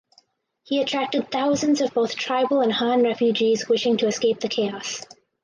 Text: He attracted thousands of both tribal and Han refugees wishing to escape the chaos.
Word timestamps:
He 0.63 0.81
attracted 0.81 1.29
thousands 1.29 1.79
of 1.79 1.93
both 1.93 2.15
tribal 2.15 2.61
and 2.61 2.73
Han 2.73 3.03
refugees 3.03 3.69
wishing 3.69 3.97
to 3.97 4.07
escape 4.07 4.39
the 4.39 4.49
chaos. 4.49 5.05